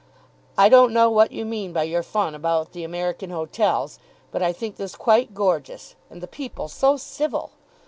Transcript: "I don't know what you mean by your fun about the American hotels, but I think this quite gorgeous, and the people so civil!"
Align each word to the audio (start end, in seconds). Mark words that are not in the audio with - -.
"I 0.57 0.67
don't 0.67 0.93
know 0.93 1.11
what 1.11 1.31
you 1.31 1.45
mean 1.45 1.73
by 1.73 1.83
your 1.83 2.01
fun 2.01 2.33
about 2.33 2.71
the 2.71 2.83
American 2.83 3.29
hotels, 3.29 3.99
but 4.31 4.41
I 4.41 4.51
think 4.51 4.77
this 4.77 4.95
quite 4.95 5.35
gorgeous, 5.35 5.93
and 6.09 6.21
the 6.23 6.27
people 6.27 6.69
so 6.69 6.97
civil!" 6.97 7.51